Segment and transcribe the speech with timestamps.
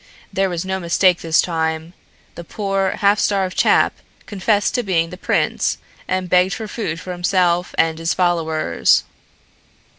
[0.33, 1.93] There was no mistake this time.
[2.33, 3.93] The poor, half starved chap
[4.25, 5.77] confessed to being the prince
[6.07, 9.03] and begged for food for himself and his followers."